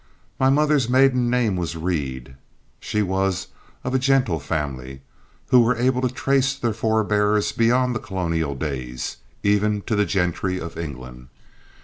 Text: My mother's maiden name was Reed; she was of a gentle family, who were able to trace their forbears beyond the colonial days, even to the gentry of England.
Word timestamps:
My 0.39 0.49
mother's 0.49 0.89
maiden 0.89 1.29
name 1.29 1.55
was 1.57 1.75
Reed; 1.77 2.35
she 2.79 3.03
was 3.03 3.49
of 3.83 3.93
a 3.93 3.99
gentle 3.99 4.39
family, 4.39 5.01
who 5.49 5.61
were 5.61 5.75
able 5.77 6.01
to 6.01 6.09
trace 6.09 6.55
their 6.55 6.73
forbears 6.73 7.51
beyond 7.51 7.93
the 7.93 7.99
colonial 7.99 8.55
days, 8.55 9.17
even 9.43 9.83
to 9.83 9.95
the 9.95 10.05
gentry 10.05 10.59
of 10.59 10.75
England. 10.75 11.27